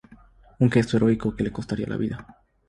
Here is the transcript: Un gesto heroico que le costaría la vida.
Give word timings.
Un 0.57 0.69
gesto 0.71 0.95
heroico 0.97 1.35
que 1.35 1.43
le 1.43 1.51
costaría 1.51 1.85
la 1.85 1.95
vida. 1.95 2.25